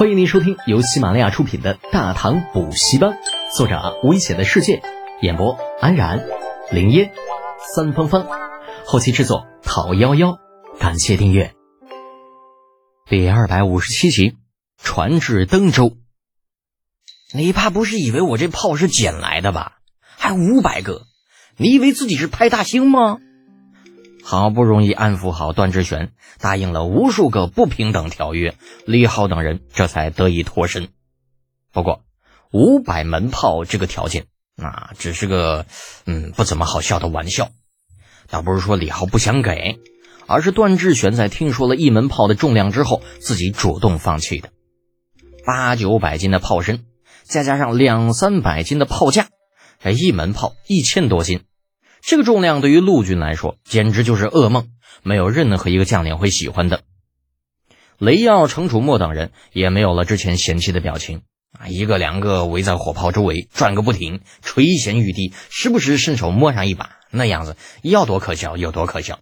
[0.00, 3.10] 欢迎您收听由喜马拉雅出品的《大唐补习班》，
[3.54, 4.80] 作者危险的世界，
[5.20, 6.26] 演播安然、
[6.72, 7.12] 林烟、
[7.74, 8.26] 三芳芳，
[8.86, 10.38] 后期制作讨幺幺，
[10.78, 11.54] 感谢订阅。
[13.10, 14.38] 第二百五十七集，
[14.82, 15.98] 传至登州。
[17.34, 19.80] 你怕不是以为我这炮是捡来的吧？
[20.16, 21.02] 还五百个，
[21.58, 23.18] 你以为自己是派大星吗？
[24.22, 30.88] 好不容易安抚好段志玄，答应了无数个不平等条约，李浩等人这才得以脱身。
[31.72, 32.04] 不过，
[32.52, 35.66] 五百门炮这个条件，那只是个
[36.06, 37.50] 嗯不怎么好笑的玩笑。
[38.28, 39.80] 倒不是说李浩不想给，
[40.26, 44.50] 而是段志玄在听说了一门炮的重量之后，自己主动放弃的。
[45.44, 46.84] 八九百斤的炮身，
[47.24, 49.28] 再加上两三百斤的炮架，
[49.82, 51.44] 这一门炮一千多斤。
[52.02, 54.68] 这个重量对于陆军来说简直就是噩梦，
[55.02, 56.82] 没有任何一个将领会喜欢的。
[57.98, 69.18] 雷耀、程楚墨等人也没有了之前嫌弃的表情啊，一个两个围在火炮周围转个不停，垂涎欲滴，时不时伸手摸上一把，那样子要多可笑有多可笑。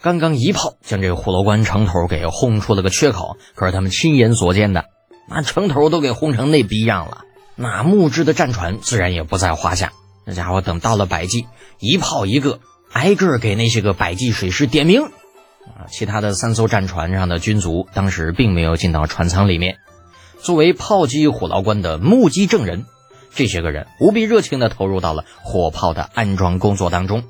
[0.00, 4.86] 刚刚一炮将这个虎牢关城头给轰出了个缺口，可是他们亲眼所见的，
[5.28, 7.24] 那城头都给轰成那逼样了，
[7.56, 9.92] 那木质的战船自然也不在话下。
[10.30, 11.48] 这家伙等到了百济，
[11.80, 12.60] 一炮一个，
[12.92, 15.02] 挨个给那些个百济水师点名。
[15.02, 19.78] 啊，其他的三艘战船上的军卒当时并没有进到船舱里面。
[20.40, 22.86] 作为炮击虎牢关的目击证人，
[23.34, 27.24] 这些个人无比热情地投入到了火炮的安装工作当中。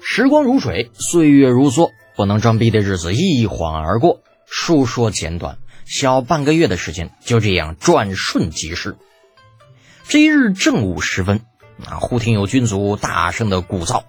[0.00, 4.20] 时光如水，岁月如梭，不能装逼的日子一晃而过。
[4.46, 8.96] 述说简短，小半个月的时间就这样转瞬即逝。
[10.08, 11.40] 这一日正午时分。
[11.86, 11.98] 啊！
[12.00, 14.04] 忽听有军卒大声的鼓噪，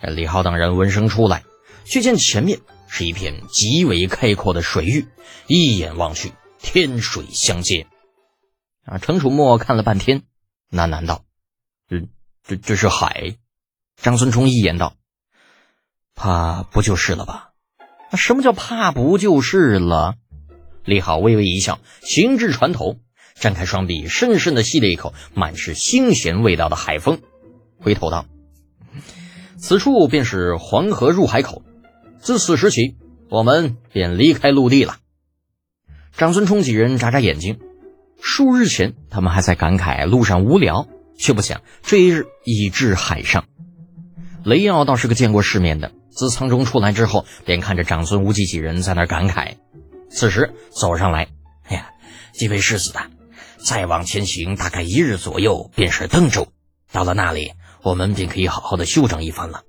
[0.00, 1.44] 李浩等人闻声出来，
[1.84, 5.06] 却见前面是一片极为开阔的水域，
[5.46, 7.86] 一眼望去，天水相接。
[8.84, 8.98] 啊！
[8.98, 10.22] 程楚墨看了半天，
[10.70, 11.24] 喃喃道
[11.88, 12.08] ：“这、
[12.42, 13.36] 这、这是海。”
[14.02, 14.96] 张孙冲一言道
[16.16, 17.50] ：“怕不就是了吧？”
[18.14, 20.16] 什么叫怕不就是了？
[20.84, 22.98] 李浩微微一笑，行至船头。
[23.34, 27.20] 张开双臂，深深的吸了一口满是腥咸味道的海风，
[27.78, 28.26] 回头道
[29.58, 31.62] ：“此处便是黄河入海口，
[32.20, 32.96] 自此时起，
[33.28, 34.96] 我们便离开陆地了。”
[36.16, 37.58] 长孙冲几人眨眨眼睛，
[38.20, 40.86] 数日前他们还在感慨路上无聊，
[41.18, 43.44] 却不想这一日已至海上。
[44.44, 49.56] 雷耀倒是个见过世面的，自舱中出来之后，便看着长孙无忌几人在那感慨。
[50.10, 51.28] 此时走上来，
[51.64, 51.90] 哎呀，
[52.34, 53.00] 几位世子的。
[53.64, 56.48] 再往前行，大概一日左右，便是登州。
[56.90, 57.52] 到了那里，
[57.82, 59.62] 我们便可以好好的休整一番了。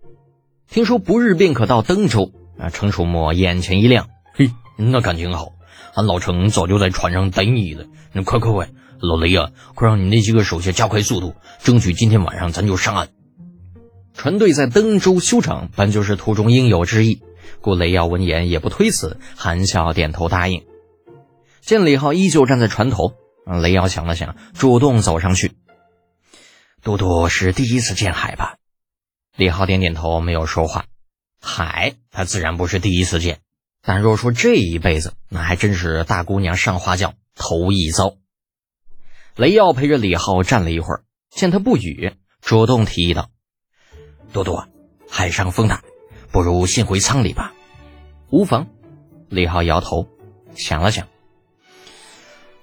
[0.70, 5.50] 听说不日便可到登州，啊，程楚墨眼前一亮，嘿，那感情好，
[5.94, 7.86] 俺老程早就在船上等你了。
[8.12, 13.10] 那快快快，老雷呀，快让你那几个手下加快速度，争取今天晚上咱就上岸。
[14.16, 17.22] 船队在登州休整，本就是途中应有之意。
[17.62, 20.64] 故雷耀闻言也不推辞，含笑点头答应。
[21.62, 23.14] 见李浩依旧站在船头。
[23.46, 25.58] 雷瑶想了想，主动走上去。
[26.82, 28.58] 都督是第一次见海吧？
[29.36, 30.86] 李浩点点头，没有说话。
[31.42, 33.40] 海，他自然不是第一次见，
[33.82, 38.16] 但若说这一辈子，那还真是大姑娘上花轿头一遭。
[39.36, 43.30] 雷耀陪着李浩站了一会儿，见他不语，主动提议道
[44.32, 44.68] ：“多多，
[45.10, 45.84] 海上风大，
[46.32, 47.54] 不如先回舱里吧。”
[48.30, 48.68] 无妨。
[49.30, 50.08] 李浩摇头，
[50.56, 51.08] 想了想，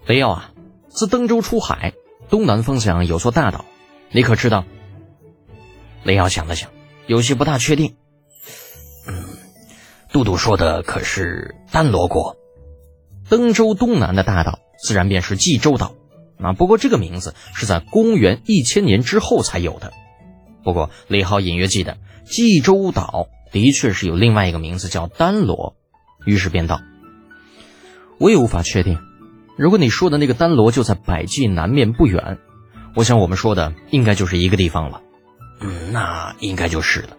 [0.07, 0.50] 雷耀啊。
[0.91, 1.95] 自登州出海，
[2.29, 3.65] 东南方向有座大岛，
[4.11, 4.65] 你可知道？
[6.03, 6.71] 雷耀想了想，
[7.07, 7.95] 有些不大确定。
[9.07, 9.15] 嗯，
[10.13, 12.37] 杜杜说的可是丹罗国？
[13.29, 15.95] 登州东南的大岛，自然便是冀州岛。
[16.43, 19.93] 啊，不过这个名字是在公元一千年之后才有的。
[20.65, 25.77] 不过李浩隐约记得，冀州岛的确是有另外一个名字叫丹罗，
[26.27, 26.81] 于是便道
[28.19, 28.99] ：“我也无法确定。”
[29.61, 32.39] 如果你说的那个丹罗就在百济南面不远，
[32.95, 35.03] 我想我们说的应该就是一个地方了。
[35.61, 37.19] 嗯，那应该就是了。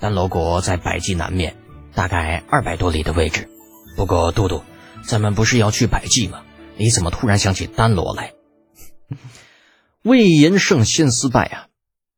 [0.00, 1.58] 丹罗国在百济南面，
[1.94, 3.50] 大概二百多里的位置。
[3.98, 4.62] 不过，杜杜，
[5.04, 6.40] 咱们不是要去百济吗？
[6.78, 8.32] 你怎么突然想起丹罗来？
[10.00, 11.66] 魏延胜先思败啊！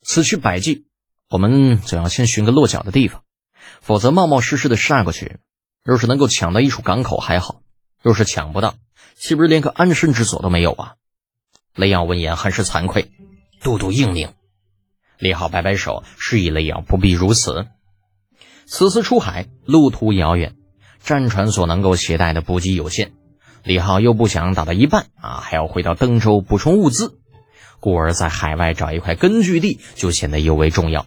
[0.00, 0.86] 此去百济，
[1.28, 3.22] 我们总要先寻个落脚的地方，
[3.80, 5.40] 否则冒冒失失的杀过去，
[5.82, 7.62] 若是能够抢到一处港口还好，
[8.00, 8.76] 若是抢不到。
[9.16, 10.94] 岂不是连个安身之所都没有啊？
[11.74, 13.10] 雷耀闻言很是惭愧，
[13.62, 14.28] 都督英明。
[15.18, 17.66] 李浩摆摆手，示意雷耀不必如此。
[18.66, 20.56] 此次出海，路途遥远，
[21.02, 23.12] 战船所能够携带的补给有限，
[23.62, 27.18] 李浩又不想打到一半啊，还要回到登州补充物资，
[27.80, 31.06] 故而在海外找一块根据地就显得尤为重要。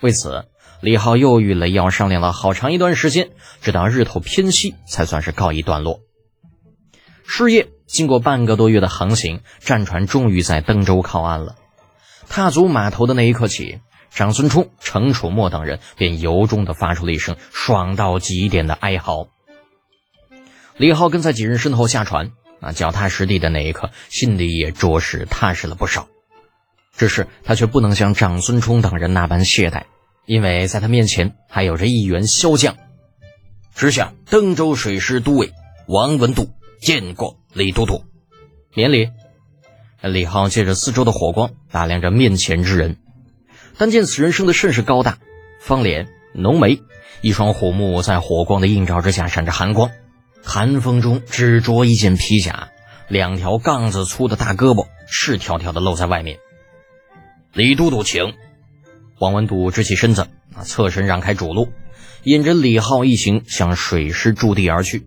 [0.00, 0.46] 为此，
[0.80, 3.30] 李浩又与雷耀商量了好长一段时间，
[3.60, 6.00] 直到日头偏西，才算是告一段落。
[7.26, 11.56] 事业经过半个多月的航行，战船终于在登州靠岸了。
[12.28, 13.80] 踏足码头的那一刻起，
[14.10, 19.28] 长孙冲、程楚墨等人便由衷地发出了一声爽到极点的哀嚎。
[20.76, 26.08] 李浩跟在几人身后下船，啊，脚踏实地的那一刻，心里也着实踏实了不少。
[26.96, 29.84] 只是他却不能像长孙冲等人那般懈怠，
[30.26, 32.76] 因为在他面前还有着一员骁将，
[33.74, 35.52] 直下登州水师都尉
[35.86, 38.04] 王文度见过李都督，
[38.74, 39.10] 免礼。
[40.02, 42.96] 李浩借着四周的火光打量着面前之人，
[43.78, 45.18] 但见此人生的甚是高大，
[45.60, 46.82] 方脸浓眉，
[47.20, 49.90] 一双虎目在火光的映照之下闪着寒光。
[50.42, 52.70] 寒风中只着一件皮甲，
[53.06, 56.38] 两条杠子粗的大胳膊赤条条的露在外面。
[57.52, 58.34] 李都督，请。
[59.20, 60.26] 王文度直起身子，
[60.64, 61.68] 侧身让开主路，
[62.24, 65.06] 引着李浩一行向水师驻地而去。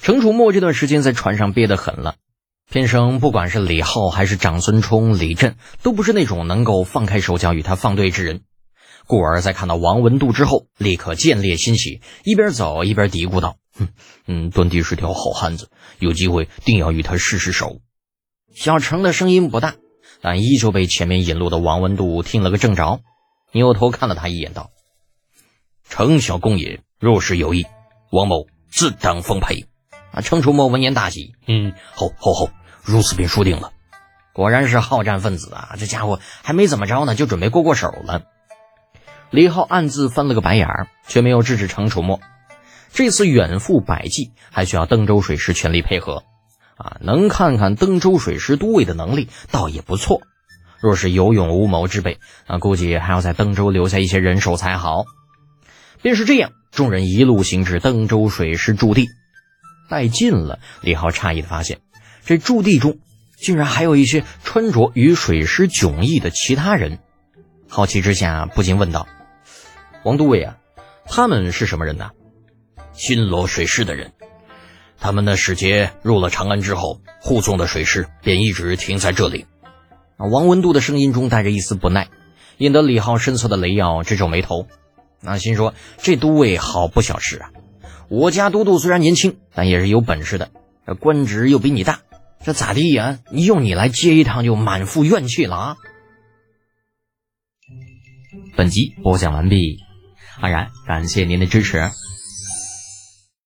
[0.00, 2.14] 程楚墨这段时间在船上憋得很了，
[2.70, 8.42] 偏生不管是李浩还是长孙冲、李振，都不是那种能够放开手脚与他放对之人。
[9.06, 13.56] 故而，在看到王文度之后，立刻见猎欣喜，一边走一边嘀咕道。
[13.72, 13.88] 哼，
[14.26, 17.80] 嗯，端地是条好汉子，有机会定要与他试试手。
[18.54, 19.76] 小程的声音不大，
[20.20, 23.00] 但依旧被前面引路的王文度听了个正着，
[23.52, 24.70] 扭头看了他一眼，道
[25.88, 27.66] ：“程小公爷若是有意，
[28.10, 29.66] 王某自当奉陪。”
[30.12, 32.50] 啊，程楚墨闻言大喜，嗯，吼吼吼，
[32.82, 33.72] 如此便输定了。
[34.32, 35.74] 果然是好战分子啊！
[35.78, 38.22] 这家伙还没怎么着呢，就准备过过手了。
[39.30, 42.20] 李浩暗自翻了个白眼儿，却没有制止程楚墨。
[42.92, 46.22] 这次远赴百济，还需要登州水师全力配合，
[46.76, 50.20] 啊，能看看登州水师都尉的能力，倒也不错。
[50.80, 55.04] 若是有勇无谋之辈，那估计还要在登州留下一些人手才好。
[56.00, 59.08] 便是这样，众人一路行至登州水师驻地，
[59.88, 61.78] 带近了，李浩诧异的发现，
[62.24, 62.98] 这驻地中
[63.36, 66.98] 竟然还有一些穿着与水师迥异的其他人。
[67.68, 69.08] 好奇之下，不禁问道
[70.04, 70.56] ：“王都尉啊，
[71.06, 72.10] 他们是什么人呢？”
[72.92, 74.12] 新罗水师的人，
[74.98, 79.46] 他们的使节入了长安之后，护送的水师便一直停在这里。
[80.16, 82.08] 王文度的声音中带着一丝不耐，
[82.56, 84.66] 引得李浩身侧的雷耀直皱眉头。
[85.20, 87.50] 那心说：这都尉好不小事啊！
[88.08, 90.50] 我家都督虽然年轻，但也是有本事的，
[91.00, 92.00] 官职又比你大，
[92.42, 93.18] 这咋地呀？
[93.30, 95.76] 用你来接一趟就满腹怨气了啊！
[98.56, 99.78] 本集播讲完毕，
[100.40, 101.90] 安然感谢您的支持。